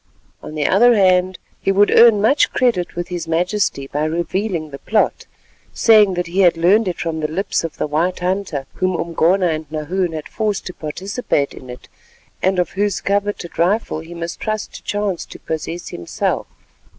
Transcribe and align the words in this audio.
On 0.41 0.55
the 0.55 0.65
other 0.65 0.95
hand 0.95 1.37
he 1.59 1.71
would 1.71 1.91
earn 1.91 2.23
much 2.23 2.51
credit 2.51 2.95
with 2.95 3.09
his 3.09 3.27
majesty 3.27 3.85
by 3.85 4.05
revealing 4.05 4.71
the 4.71 4.79
plot, 4.79 5.27
saying 5.75 6.15
that 6.15 6.25
he 6.25 6.39
had 6.39 6.57
learned 6.57 6.87
it 6.87 6.99
from 6.99 7.19
the 7.19 7.27
lips 7.29 7.63
of 7.63 7.77
the 7.77 7.85
white 7.85 8.17
hunter, 8.17 8.65
whom 8.73 8.99
Umgona 8.99 9.49
and 9.49 9.69
Nahoon 9.71 10.13
had 10.13 10.27
forced 10.27 10.65
to 10.65 10.73
participate 10.73 11.53
in 11.53 11.69
it, 11.69 11.87
and 12.41 12.57
of 12.57 12.71
whose 12.71 12.99
coveted 12.99 13.59
rifle 13.59 13.99
he 13.99 14.15
must 14.15 14.39
trust 14.39 14.73
to 14.73 14.81
chance 14.81 15.23
to 15.27 15.37
possess 15.37 15.89
himself. 15.89 16.47